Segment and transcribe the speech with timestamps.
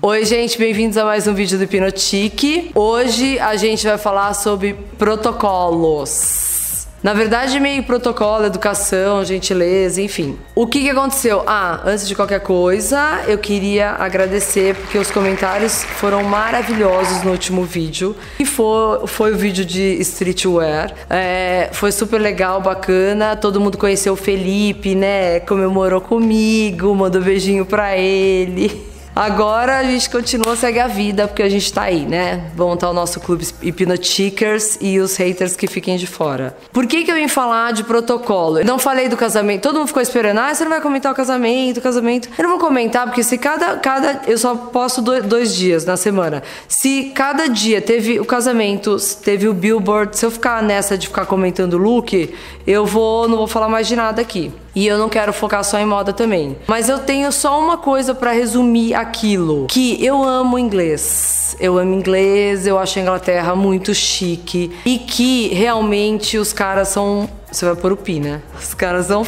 [0.00, 2.70] Oi, gente, bem-vindos a mais um vídeo do Hipnotique.
[2.72, 6.86] Hoje a gente vai falar sobre protocolos.
[7.02, 10.38] Na verdade, meio protocolo, educação, gentileza, enfim.
[10.54, 11.42] O que, que aconteceu?
[11.48, 17.64] Ah, antes de qualquer coisa, eu queria agradecer porque os comentários foram maravilhosos no último
[17.64, 18.14] vídeo.
[18.38, 20.94] E foi, foi o vídeo de streetwear.
[21.10, 23.34] É, foi super legal, bacana.
[23.34, 25.40] Todo mundo conheceu o Felipe, né?
[25.40, 28.80] Comemorou comigo, mandou beijinho pra ele.
[29.18, 32.52] Agora a gente continua, segue a vida, porque a gente tá aí, né?
[32.54, 36.56] Vamos estar o nosso clube Hipnotickers e os haters que fiquem de fora.
[36.72, 38.60] Por que que eu vim falar de protocolo?
[38.60, 39.62] Eu não falei do casamento.
[39.62, 42.28] Todo mundo ficou esperando, ah, você não vai comentar o casamento, o casamento.
[42.38, 45.96] Eu não vou comentar, porque se cada, cada eu só posto dois, dois dias na
[45.96, 46.40] semana.
[46.68, 51.26] Se cada dia teve o casamento, teve o billboard, se eu ficar nessa de ficar
[51.26, 52.32] comentando o look,
[52.64, 54.52] eu vou, não vou falar mais de nada aqui.
[54.78, 56.56] E eu não quero focar só em moda também.
[56.68, 61.56] Mas eu tenho só uma coisa para resumir aquilo, que eu amo inglês.
[61.58, 67.28] Eu amo inglês, eu acho a Inglaterra muito chique e que realmente os caras são,
[67.50, 68.40] você vai pôr o pi, né?
[68.56, 69.24] Os caras são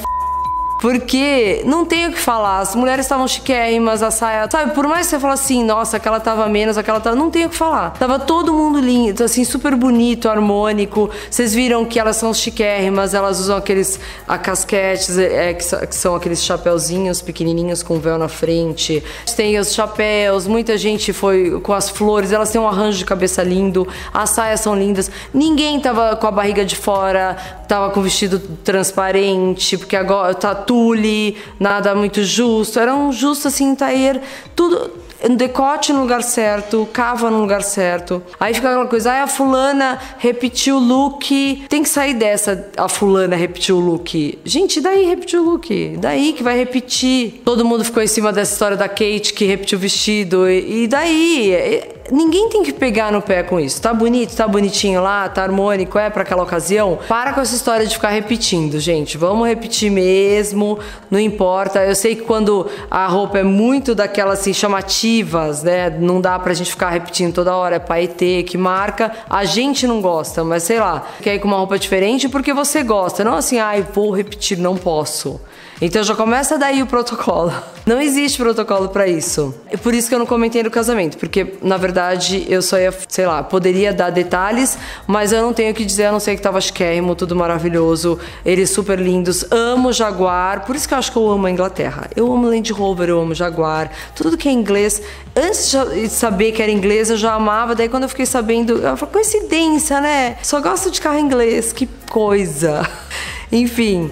[0.80, 2.60] porque não tem o que falar.
[2.60, 4.48] As mulheres estavam chiquérrimas, a saia.
[4.50, 7.14] Sabe, por mais que você fale assim, nossa, aquela tava menos, aquela tava.
[7.14, 7.90] Não tem o que falar.
[7.90, 11.10] Tava todo mundo lindo, assim, super bonito, harmônico.
[11.30, 16.14] Vocês viram que elas são chiquérrimas, elas usam aqueles a casquetes, é, que, que, são
[16.14, 19.02] aqueles chapéuzinhos pequenininhos com véu na frente.
[19.36, 23.42] Tem os chapéus, muita gente foi com as flores, elas têm um arranjo de cabeça
[23.42, 25.10] lindo, as saias são lindas.
[25.32, 27.36] Ninguém tava com a barriga de fora,
[27.68, 32.78] tava com vestido transparente, porque agora tá tule, nada muito justo.
[32.78, 34.20] Era um justo assim, tair,
[34.54, 34.92] tudo
[35.36, 38.22] decote no lugar certo, cava no lugar certo.
[38.38, 41.64] Aí fica aquela coisa, ah, a fulana repetiu o look.
[41.68, 44.38] Tem que sair dessa, a fulana repetiu o look.
[44.44, 45.96] Gente, daí repetiu o look?
[45.98, 47.42] Daí que vai repetir.
[47.44, 50.48] Todo mundo ficou em cima dessa história da Kate que repetiu o vestido.
[50.48, 51.82] E, e daí?
[52.10, 53.80] Ninguém tem que pegar no pé com isso.
[53.80, 56.98] Tá bonito, tá bonitinho lá, tá harmônico, é para aquela ocasião.
[57.08, 59.16] Para com essa história de ficar repetindo, gente.
[59.16, 60.78] Vamos repetir mesmo,
[61.10, 61.84] não importa.
[61.84, 65.90] Eu sei que quando a roupa é muito daquelas assim chamativas, né?
[65.90, 69.12] Não dá pra gente ficar repetindo toda hora, é paetê, que marca.
[69.28, 72.82] A gente não gosta, mas sei lá, quer ir com uma roupa diferente porque você
[72.82, 73.22] gosta.
[73.22, 75.40] Não assim, ai, vou repetir, não posso.
[75.82, 77.52] Então já começa daí o protocolo.
[77.86, 79.54] Não existe protocolo para isso.
[79.68, 81.99] É por isso que eu não comentei no casamento, porque na verdade
[82.48, 86.06] eu só ia, sei lá, poderia dar detalhes, mas eu não tenho o que dizer,
[86.06, 89.44] a não ser que tava chiquérrimo, tudo maravilhoso, eles super lindos.
[89.50, 92.08] Amo Jaguar, por isso que eu acho que eu amo a Inglaterra.
[92.16, 95.02] Eu amo Land Rover, eu amo Jaguar, tudo que é inglês.
[95.36, 98.96] Antes de saber que era inglês, eu já amava, daí quando eu fiquei sabendo, eu
[98.96, 100.36] falei, coincidência, né?
[100.42, 102.88] Só gosto de carro inglês, que coisa.
[103.52, 104.10] Enfim,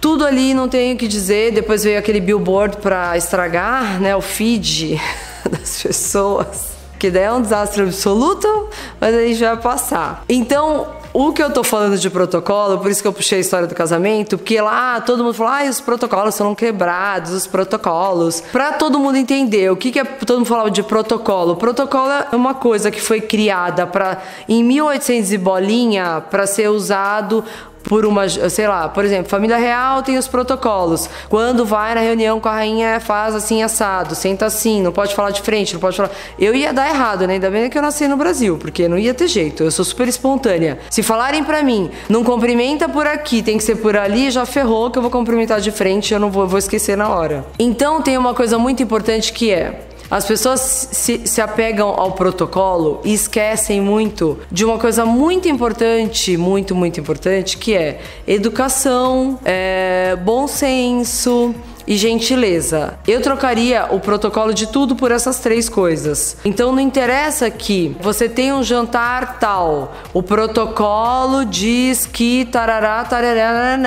[0.00, 1.52] tudo ali não tenho o que dizer.
[1.52, 5.00] Depois veio aquele billboard para estragar, né, o feed
[5.50, 6.77] das pessoas.
[6.98, 8.68] Que daí é um desastre absoluto,
[9.00, 10.24] mas a gente vai passar.
[10.28, 13.66] Então, o que eu tô falando de protocolo, por isso que eu puxei a história
[13.66, 18.42] do casamento, porque lá todo mundo fala, ah, os protocolos foram quebrados, os protocolos.
[18.52, 20.04] Pra todo mundo entender o que, que é.
[20.04, 21.56] Todo mundo falava de protocolo.
[21.56, 27.44] Protocolo é uma coisa que foi criada para em 1800 e bolinha para ser usado
[27.84, 31.08] por uma, sei lá, por exemplo, família real tem os protocolos.
[31.28, 35.30] Quando vai na reunião com a rainha, faz assim assado, senta assim, não pode falar
[35.30, 36.10] de frente, não pode falar.
[36.38, 37.34] Eu ia dar errado, né?
[37.34, 39.62] Ainda bem que eu nasci no Brasil, porque não ia ter jeito.
[39.62, 40.78] Eu sou super espontânea.
[40.90, 44.90] Se falarem para mim, não cumprimenta por aqui, tem que ser por ali, já ferrou
[44.90, 47.46] que eu vou cumprimentar de frente, eu não vou, vou esquecer na hora.
[47.58, 50.60] Então tem uma coisa muito importante que é as pessoas
[50.92, 56.98] se, se apegam ao protocolo e esquecem muito de uma coisa muito importante, muito, muito
[57.00, 61.54] importante, que é educação, é, bom senso,
[61.88, 62.98] e gentileza.
[63.08, 66.36] Eu trocaria o protocolo de tudo por essas três coisas.
[66.44, 73.78] Então não interessa que você tenha um jantar tal, o protocolo diz que tarará, tarará,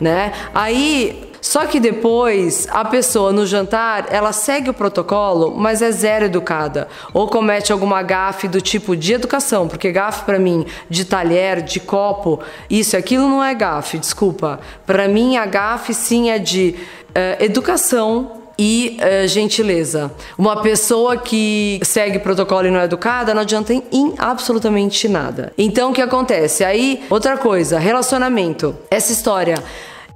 [0.00, 0.32] né?
[0.54, 6.26] Aí só que depois a pessoa no jantar, ela segue o protocolo, mas é zero
[6.26, 11.60] educada ou comete alguma gafe do tipo de educação, porque gafe para mim de talher,
[11.60, 12.38] de copo,
[12.70, 14.60] isso e aquilo não é gafe, desculpa.
[14.86, 16.76] Para mim a gafe sim é de
[17.10, 20.12] uh, educação e uh, gentileza.
[20.38, 25.52] Uma pessoa que segue protocolo e não é educada não adianta em absolutamente nada.
[25.58, 26.62] Então o que acontece?
[26.62, 28.76] Aí, outra coisa, relacionamento.
[28.88, 29.56] Essa história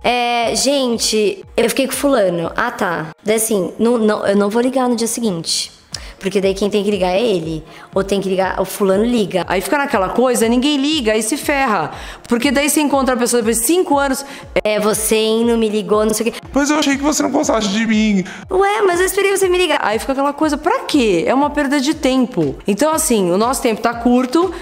[0.02, 2.50] é, gente, eu fiquei com fulano.
[2.56, 3.08] Ah, tá.
[3.24, 5.76] Daí assim, não, não, eu não vou ligar no dia seguinte.
[6.18, 7.62] Porque daí quem tem que ligar é ele.
[7.94, 9.44] Ou tem que ligar, o fulano liga.
[9.48, 11.90] Aí fica naquela coisa, ninguém liga, aí se ferra.
[12.28, 14.24] Porque daí você encontra a pessoa depois de cinco anos.
[14.64, 16.38] É, você não me ligou, não sei o quê.
[16.52, 18.24] Mas eu achei que você não gostasse de mim.
[18.50, 19.78] Ué, mas eu esperei você me ligar.
[19.82, 21.24] Aí fica aquela coisa, pra quê?
[21.26, 22.56] É uma perda de tempo.
[22.66, 24.52] Então, assim, o nosso tempo tá curto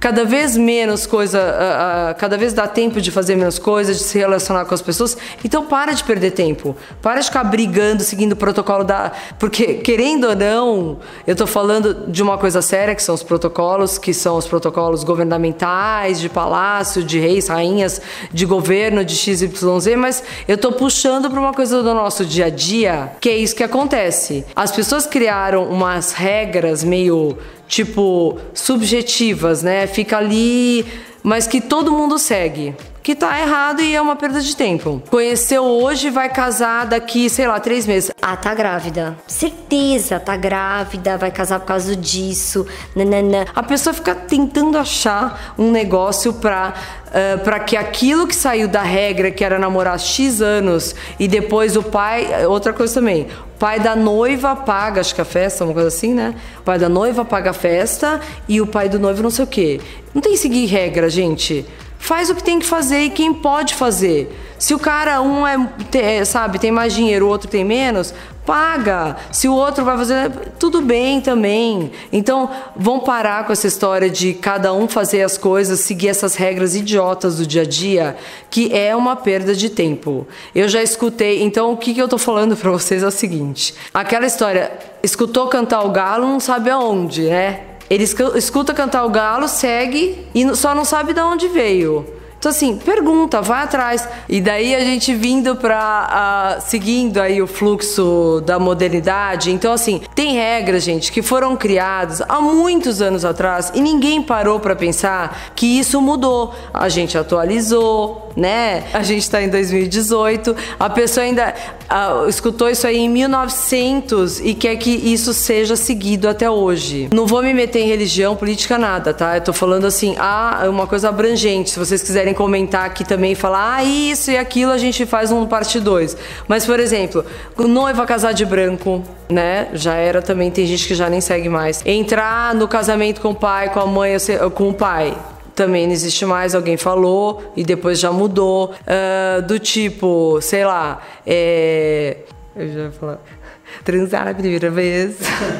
[0.00, 4.04] cada vez menos coisa, uh, uh, cada vez dá tempo de fazer menos coisas, de
[4.04, 5.16] se relacionar com as pessoas.
[5.44, 6.76] Então para de perder tempo.
[7.00, 9.12] Para de ficar brigando, seguindo o protocolo da.
[9.38, 13.98] Porque, querendo ou não, eu tô falando de uma coisa séria, que são os protocolos,
[13.98, 18.00] que são os protocolos governamentais, de palácio, de reis, rainhas,
[18.32, 22.50] de governo, de XYZ, mas eu tô puxando para uma coisa do nosso dia a
[22.50, 24.44] dia, que é isso que acontece.
[24.54, 27.36] As pessoas criaram umas regras meio
[27.68, 29.86] tipo, subjetivas, né?
[29.86, 30.84] Fica ali,
[31.22, 32.74] mas que todo mundo segue.
[33.04, 35.02] Que tá errado e é uma perda de tempo.
[35.10, 38.10] Conheceu hoje, vai casar daqui, sei lá, três meses.
[38.22, 39.14] Ah, tá grávida.
[39.26, 42.66] Certeza, tá grávida, vai casar por causa disso.
[42.96, 43.44] Nanana.
[43.54, 46.72] A pessoa fica tentando achar um negócio pra
[47.08, 51.76] uh, para que aquilo que saiu da regra, que era namorar X anos, e depois
[51.76, 52.46] o pai.
[52.46, 53.26] Outra coisa também.
[53.54, 56.34] O pai da noiva paga, acho que a festa, uma coisa assim, né?
[56.60, 58.18] O pai da noiva paga a festa
[58.48, 59.78] e o pai do noivo não sei o quê.
[60.14, 61.66] Não tem que seguir regra, gente
[62.04, 64.30] faz o que tem que fazer e quem pode fazer.
[64.58, 68.12] Se o cara, um é, sabe, tem mais dinheiro, o outro tem menos,
[68.44, 69.16] paga.
[69.32, 71.90] Se o outro vai fazer, tudo bem também.
[72.12, 76.76] Então, vão parar com essa história de cada um fazer as coisas, seguir essas regras
[76.76, 78.16] idiotas do dia a dia,
[78.50, 80.26] que é uma perda de tempo.
[80.54, 83.74] Eu já escutei, então o que, que eu tô falando para vocês é o seguinte:
[83.94, 84.70] aquela história,
[85.02, 87.73] escutou cantar o galo, não sabe aonde, né?
[87.88, 92.04] Ele escuta cantar o galo, segue e só não sabe de onde veio.
[92.44, 94.06] Então, assim, pergunta, vai atrás.
[94.28, 99.50] E daí a gente vindo para uh, seguindo aí o fluxo da modernidade.
[99.50, 104.60] Então, assim, tem regras, gente, que foram criadas há muitos anos atrás e ninguém parou
[104.60, 106.54] para pensar que isso mudou.
[106.74, 108.84] A gente atualizou, né?
[108.92, 111.54] A gente está em 2018, a pessoa ainda
[111.90, 117.08] uh, escutou isso aí em 1900 e quer que isso seja seguido até hoje.
[117.12, 119.36] Não vou me meter em religião, política, nada, tá?
[119.36, 121.70] Eu tô falando assim, ah, uma coisa abrangente.
[121.70, 125.30] Se vocês quiserem comentar aqui também e falar, ah, isso e aquilo, a gente faz
[125.30, 126.16] um parte 2.
[126.48, 127.24] Mas, por exemplo,
[127.56, 129.68] noiva casar de branco, né?
[129.72, 131.82] Já era também, tem gente que já nem segue mais.
[131.84, 134.16] Entrar no casamento com o pai, com a mãe,
[134.54, 135.14] com o pai
[135.54, 138.74] também não existe mais, alguém falou e depois já mudou.
[138.82, 142.18] Uh, do tipo, sei lá, é...
[142.56, 143.20] eu já ia falar,
[143.84, 145.16] transar a primeira vez.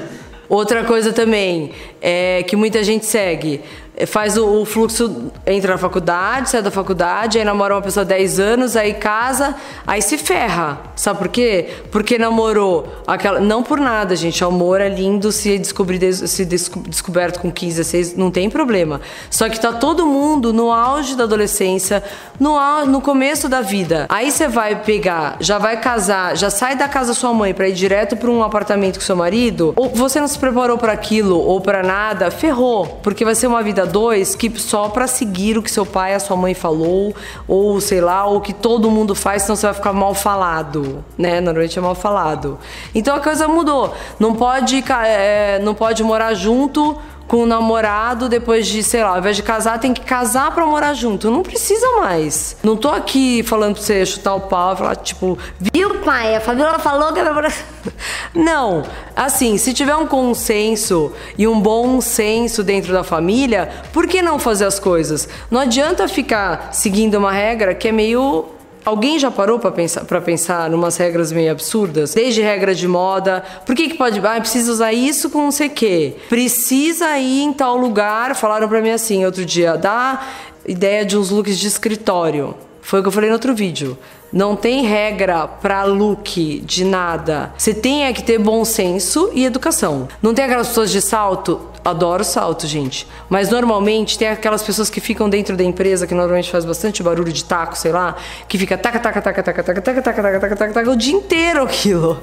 [0.49, 3.63] Outra coisa também é que muita gente segue
[4.07, 8.41] faz o, o, fluxo, entra na faculdade, sai da faculdade, aí namora uma pessoa 10
[8.41, 9.55] anos, aí casa,
[9.87, 10.81] aí se ferra.
[10.97, 11.69] Sabe por quê?
[11.93, 13.39] Porque namorou aquela.
[13.39, 14.43] Não por nada, gente.
[14.43, 19.01] O amor é lindo se descobrir se descoberto com 15, 16, não tem problema.
[19.31, 22.03] Só que tá todo mundo no auge da adolescência,
[22.39, 24.07] no, no começo da vida.
[24.09, 27.69] Aí você vai pegar, já vai casar, já sai da casa da sua mãe para
[27.69, 31.39] ir direto para um apartamento com seu marido, ou você não se preparou para aquilo
[31.39, 35.63] ou para nada, ferrou, porque vai ser uma vida dois que só para seguir o
[35.63, 37.15] que seu pai a sua mãe falou,
[37.47, 41.41] ou sei lá, ou que todo mundo faz, senão você vai ficar mal falado, né?
[41.41, 42.59] Normalmente é mal falado.
[42.95, 43.95] Então a coisa mudou.
[44.19, 49.19] Não pode, é, não pode morar junto com o namorado depois de, sei lá, ao
[49.19, 51.31] invés de casar, tem que casar pra morar junto.
[51.31, 52.57] Não precisa mais.
[52.63, 56.37] Não tô aqui falando pra você chutar o pau e falar, tipo, viu, pai?
[56.37, 57.35] A Fabiola falou que era
[58.35, 58.83] Não.
[59.17, 64.39] Assim, se tiver um consenso e um bom senso dentro da família, por que não
[64.39, 65.29] fazer as coisas?
[65.51, 68.47] Não adianta ficar seguindo uma regra que é meio
[68.85, 72.13] Alguém já parou para pensar, pensar numas regras meio absurdas?
[72.13, 73.43] Desde regra de moda.
[73.65, 74.21] Por que, que pode.
[74.21, 76.17] Ah, precisa usar isso com não sei o quê.
[76.29, 78.35] Precisa ir em tal lugar.
[78.35, 79.77] Falaram para mim assim outro dia.
[79.77, 80.23] Dá
[80.67, 82.55] ideia de uns looks de escritório.
[82.83, 83.97] Foi o que eu falei no outro vídeo.
[84.31, 87.55] Não tem regra para look de nada.
[87.57, 90.09] Você tem é que ter bom senso e educação.
[90.21, 93.07] Não tem aquelas pessoas de salto Adoro salto, gente.
[93.29, 97.31] Mas normalmente tem aquelas pessoas que ficam dentro da empresa, que normalmente faz bastante barulho
[97.31, 98.17] de taco, sei lá,
[98.49, 101.13] que fica taca, taca, taca, taca, taca, taca, taca, taca, taca, taca, taca, o dia
[101.13, 102.23] inteiro aquilo.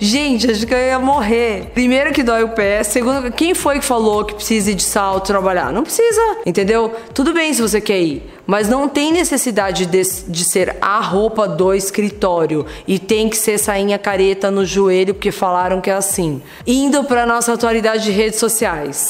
[0.00, 1.72] Gente, acho que eu ia morrer.
[1.74, 5.70] Primeiro que dói o pé, segundo, quem foi que falou que precisa de salto trabalhar?
[5.70, 6.94] Não precisa, entendeu?
[7.12, 11.46] Tudo bem se você quer ir, mas não tem necessidade de, de ser a roupa
[11.46, 16.40] do escritório e tem que ser sainha careta no joelho porque falaram que é assim.
[16.66, 19.01] Indo para nossa atualidade de redes sociais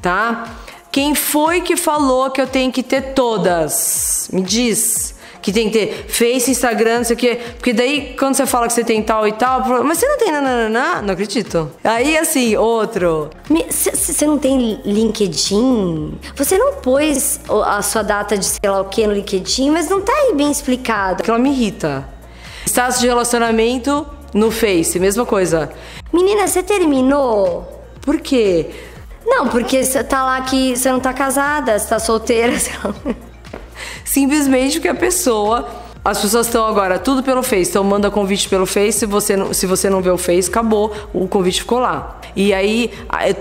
[0.00, 0.56] tá?
[0.90, 4.28] Quem foi que falou que eu tenho que ter todas?
[4.32, 5.14] Me diz.
[5.40, 7.40] que tem que ter Face, Instagram, não sei o quê.
[7.56, 10.32] Porque daí, quando você fala que você tem tal e tal, mas você não tem
[10.32, 11.00] nananã?
[11.02, 11.70] Não acredito.
[11.82, 13.30] Aí, assim, outro.
[13.70, 16.18] Você não tem LinkedIn?
[16.34, 20.00] Você não pôs a sua data de sei lá o que no LinkedIn, mas não
[20.00, 21.22] tá aí bem explicado.
[21.22, 22.06] Aquilo me irrita.
[22.66, 25.70] Status de relacionamento no Face, mesma coisa.
[26.12, 27.82] Menina, você terminou?
[28.02, 28.70] Por quê?
[29.28, 32.54] Não, porque você tá lá que você não tá casada, você tá solteira.
[34.04, 35.68] Simplesmente porque a pessoa
[36.04, 39.52] as pessoas estão agora tudo pelo Face, então manda convite pelo Face, se você não,
[39.52, 42.20] se você não vê o Face, acabou, o convite ficou lá.
[42.36, 42.90] E aí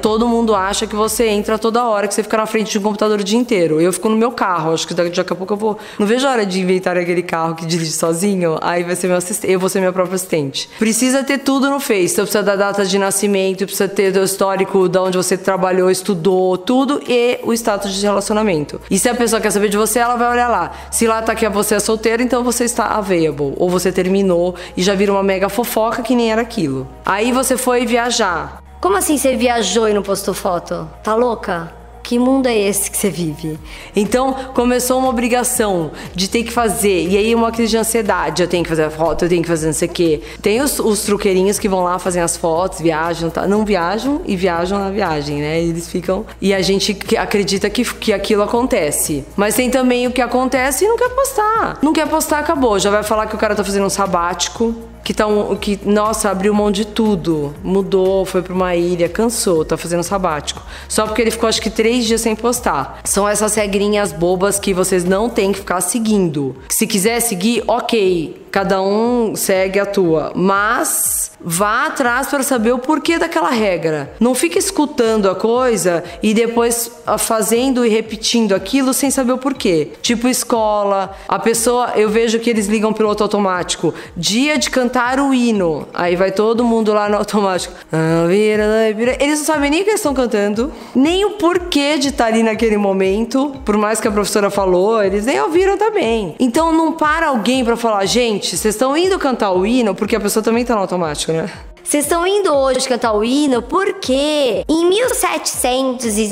[0.02, 2.82] todo mundo acha que você entra toda hora, que você fica na frente de um
[2.82, 3.80] computador o dia inteiro.
[3.80, 5.78] Eu fico no meu carro, acho que daqui a pouco eu vou.
[6.00, 9.18] Não vejo a hora de inventar aquele carro que dirige sozinho, aí vai ser meu
[9.18, 10.70] assistente, eu vou ser minha própria assistente.
[10.80, 14.90] Precisa ter tudo no Face, então precisa da data de nascimento, precisa ter o histórico
[14.90, 18.82] de onde você trabalhou, estudou, tudo e o status de relacionamento.
[18.90, 20.72] E se a pessoa quer saber de você, ela vai olhar lá.
[20.92, 24.82] Se lá tá que você é solteiro, então você está available, ou você terminou e
[24.82, 26.88] já vira uma mega fofoca que nem era aquilo.
[27.06, 28.64] Aí você foi viajar.
[28.80, 30.90] Como assim você viajou e não postou foto?
[31.04, 31.74] Tá louca?
[32.08, 33.60] Que mundo é esse que você vive?
[33.94, 37.06] Então começou uma obrigação de ter que fazer.
[37.06, 38.42] E aí uma crise de ansiedade.
[38.42, 40.22] Eu tenho que fazer a foto, eu tenho que fazer não sei o quê.
[40.42, 43.46] Tem os, os truqueirinhos que vão lá fazer as fotos, viajam, tá?
[43.46, 45.60] não viajam e viajam na viagem, né?
[45.60, 46.26] Eles ficam.
[46.42, 49.26] E a gente acredita que, que aquilo acontece.
[49.36, 51.78] Mas tem também o que acontece e não quer postar.
[51.82, 52.80] Não quer postar, acabou.
[52.80, 54.74] Já vai falar que o cara tá fazendo um sabático
[55.08, 55.24] que tá
[55.62, 60.62] que nossa abriu mão de tudo, mudou, foi para uma ilha, cansou, tá fazendo sabático.
[60.90, 63.00] Só porque ele ficou acho que três dias sem postar.
[63.06, 66.58] São essas regrinhas bobas que vocês não têm que ficar seguindo.
[66.68, 72.80] Se quiser seguir, ok cada um segue a tua, mas vá atrás para saber o
[72.80, 74.12] porquê daquela regra.
[74.20, 79.38] Não fique escutando a coisa e depois ah, fazendo e repetindo aquilo sem saber o
[79.38, 79.90] porquê.
[80.02, 85.34] Tipo escola, a pessoa, eu vejo que eles ligam piloto automático, dia de cantar o
[85.34, 87.74] hino, aí vai todo mundo lá no automático.
[87.92, 92.44] Ah, eles não sabem nem o que estão cantando, nem o porquê de estar ali
[92.44, 96.36] naquele momento, por mais que a professora falou, eles nem ouviram também.
[96.40, 100.16] Então não para alguém para falar, gente, gente, vocês estão indo cantar o hino porque
[100.16, 101.50] a pessoa também tá no automático, né?
[101.84, 106.30] Vocês estão indo hoje cantar o hino porque em 1700 e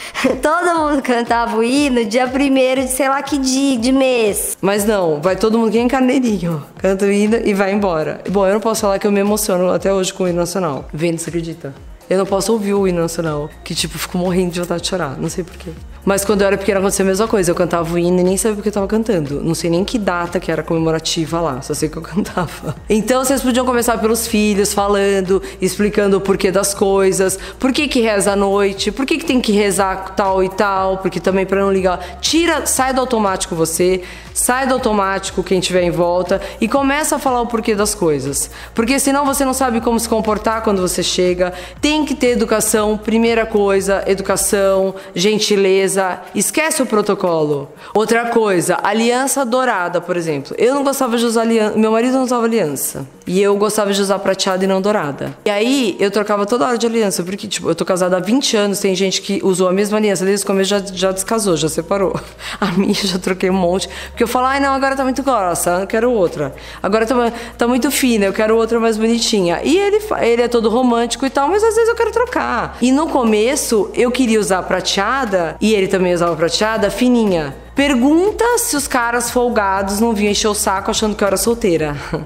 [0.42, 4.56] todo mundo cantava o hino dia primeiro de sei lá que dia, de mês.
[4.60, 8.20] Mas não, vai todo mundo que é carneirinho, canta o hino e vai embora.
[8.28, 10.86] Bom, eu não posso falar que eu me emociono até hoje com o hino nacional.
[10.92, 11.74] Vendo, você acredita?
[12.10, 15.16] Eu não posso ouvir o hino nacional, que tipo, fico morrendo de vontade de chorar,
[15.16, 15.70] não sei porquê.
[16.04, 17.50] Mas quando eu era pequena acontecia a mesma coisa.
[17.50, 19.42] Eu cantava o hino e nem sabia porque eu tava cantando.
[19.42, 22.74] Não sei nem que data que era comemorativa lá, só sei que eu cantava.
[22.88, 28.00] Então vocês podiam começar pelos filhos, falando, explicando o porquê das coisas, por que que
[28.00, 31.60] reza à noite, por que que tem que rezar tal e tal, porque também para
[31.60, 32.18] não ligar.
[32.20, 34.02] Tira, sai do automático você,
[34.32, 38.50] sai do automático quem tiver em volta e começa a falar o porquê das coisas.
[38.74, 41.52] Porque senão você não sabe como se comportar quando você chega.
[41.80, 47.68] Tem que ter educação, primeira coisa, educação, gentileza esquece o protocolo.
[47.94, 50.54] Outra coisa, aliança dourada, por exemplo.
[50.58, 53.06] Eu não gostava de usar aliança, meu marido não usava aliança.
[53.26, 55.36] E eu gostava de usar prateada e não dourada.
[55.44, 58.56] E aí eu trocava toda hora de aliança, porque tipo, eu tô casada há 20
[58.56, 61.68] anos, tem gente que usou a mesma aliança desde o começo já, já descasou, já
[61.68, 62.18] separou.
[62.60, 65.80] A minha já troquei um monte, porque eu falo, ai não, agora tá muito grossa,
[65.80, 66.54] eu quero outra.
[66.82, 69.60] Agora tá, tá muito fina, eu quero outra mais bonitinha.
[69.62, 72.76] E ele, ele é todo romântico e tal, mas às vezes eu quero trocar.
[72.80, 77.56] E no começo eu queria usar prateada e ele também usava prateada, fininha.
[77.74, 81.96] Pergunta se os caras folgados não vinham encher o saco achando que eu era solteira.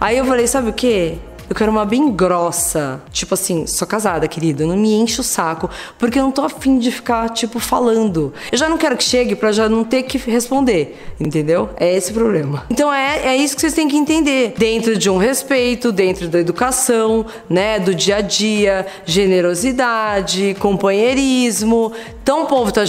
[0.00, 1.18] Aí eu falei, sabe o que?
[1.52, 3.02] Eu quero uma bem grossa.
[3.12, 4.64] Tipo assim, sou casada, querida.
[4.64, 5.68] Não me enche o saco.
[5.98, 8.32] Porque eu não tô afim de ficar, tipo, falando.
[8.50, 10.98] Eu já não quero que chegue pra já não ter que responder.
[11.20, 11.68] Entendeu?
[11.76, 12.64] É esse o problema.
[12.70, 14.54] Então é, é isso que vocês têm que entender.
[14.56, 17.78] Dentro de um respeito, dentro da educação, né?
[17.78, 21.92] Do dia a dia, generosidade, companheirismo.
[22.22, 22.80] Então o povo tá,